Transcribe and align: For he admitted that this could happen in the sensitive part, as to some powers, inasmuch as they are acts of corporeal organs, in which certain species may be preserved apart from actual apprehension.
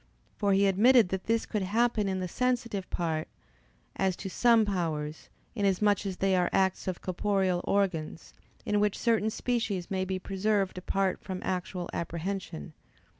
For 0.35 0.53
he 0.53 0.65
admitted 0.65 1.09
that 1.09 1.25
this 1.27 1.45
could 1.45 1.61
happen 1.61 2.07
in 2.09 2.19
the 2.21 2.27
sensitive 2.27 2.89
part, 2.89 3.27
as 3.95 4.15
to 4.15 4.31
some 4.31 4.65
powers, 4.65 5.29
inasmuch 5.53 6.07
as 6.07 6.17
they 6.17 6.35
are 6.35 6.49
acts 6.51 6.87
of 6.87 7.03
corporeal 7.03 7.61
organs, 7.65 8.33
in 8.65 8.79
which 8.79 8.97
certain 8.97 9.29
species 9.29 9.91
may 9.91 10.03
be 10.03 10.17
preserved 10.17 10.79
apart 10.79 11.21
from 11.23 11.39
actual 11.43 11.87
apprehension. 11.93 12.73